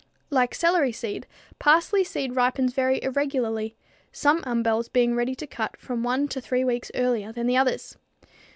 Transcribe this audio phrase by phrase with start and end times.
[0.31, 1.27] Like celery seed,
[1.59, 3.75] parsley seed ripens very irregularly,
[4.11, 7.97] some umbels being ready to cut from one to three weeks earlier than others.